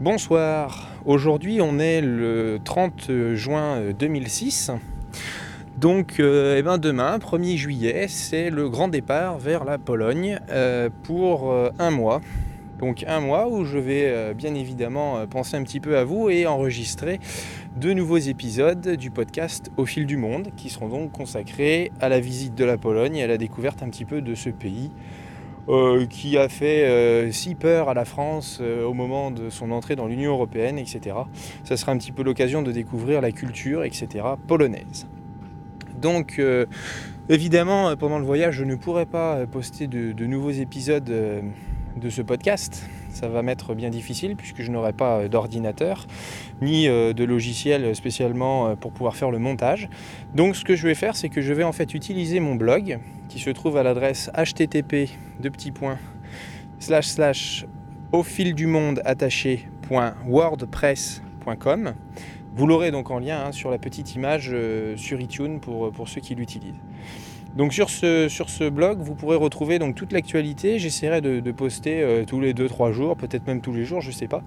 [0.00, 4.72] Bonsoir, aujourd'hui on est le 30 juin 2006.
[5.82, 10.90] Donc euh, eh ben demain, 1er juillet, c'est le grand départ vers la Pologne euh,
[11.02, 12.20] pour euh, un mois.
[12.82, 16.46] Donc un mois où je vais bien évidemment penser un petit peu à vous et
[16.48, 17.20] enregistrer
[17.76, 22.18] de nouveaux épisodes du podcast Au fil du monde qui seront donc consacrés à la
[22.18, 24.90] visite de la Pologne et à la découverte un petit peu de ce pays
[25.68, 29.70] euh, qui a fait euh, si peur à la France euh, au moment de son
[29.70, 31.14] entrée dans l'Union européenne, etc.
[31.62, 34.08] Ça sera un petit peu l'occasion de découvrir la culture, etc.
[34.48, 35.06] polonaise.
[36.00, 36.42] Donc,
[37.28, 41.44] évidemment, pendant le voyage, je ne pourrai pas poster de nouveaux épisodes
[41.96, 46.06] de ce podcast ça va m'être bien difficile puisque je n'aurai pas euh, d'ordinateur
[46.60, 49.90] ni euh, de logiciel spécialement euh, pour pouvoir faire le montage.
[50.34, 52.98] Donc ce que je vais faire, c'est que je vais en fait utiliser mon blog
[53.28, 55.98] qui se trouve à l'adresse http de petits points
[56.78, 57.66] slash slash
[58.12, 61.31] au fil du monde attaché.wordpress.com.
[62.54, 64.54] Vous l'aurez donc en lien hein, sur la petite image
[64.96, 66.80] sur iTunes pour, pour ceux qui l'utilisent.
[67.56, 70.78] Donc sur ce, blog, vous pourrez retrouver donc toute l'actualité.
[70.78, 74.14] J'essaierai de, poster euh, tous les 2-3 jours, peut-être même tous les jours, je ne
[74.14, 74.42] sais pas.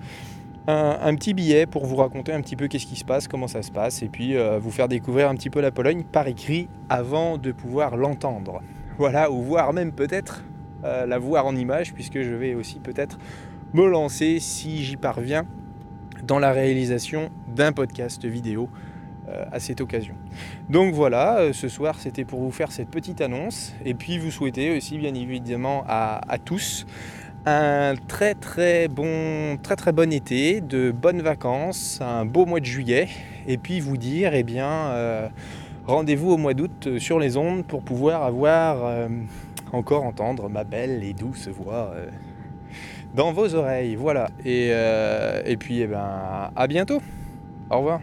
[0.67, 3.61] Un, petit billet pour vous raconter un petit peu qu'est-ce qui se passe, comment ça
[3.61, 6.67] se passe, et puis euh, vous faire découvrir un petit peu la Pologne par écrit
[6.89, 8.63] avant de pouvoir l'entendre.
[8.97, 10.43] Voilà, ou voir même peut-être
[10.83, 13.19] euh, la voir en image, puisque je vais aussi peut-être
[13.73, 15.45] me lancer si j'y parviens
[16.23, 18.69] dans la réalisation d'un podcast vidéo
[19.27, 20.13] euh, à cette occasion.
[20.69, 24.29] Donc voilà, euh, ce soir c'était pour vous faire cette petite annonce et puis vous
[24.29, 26.85] souhaiter aussi bien évidemment à, tous
[27.47, 32.65] un très très bon très très bon été, de bonnes vacances, un beau mois de
[32.65, 33.07] juillet
[33.47, 35.27] et puis vous dire eh bien euh,
[35.87, 39.07] rendez-vous au mois d'août sur les ondes pour pouvoir avoir
[39.71, 41.95] encore entendre ma belle et douce voix
[43.15, 43.95] dans vos oreilles.
[43.95, 44.27] Voilà.
[44.43, 47.01] Et, et puis eh ben à bientôt.
[47.69, 47.99] Au revoir.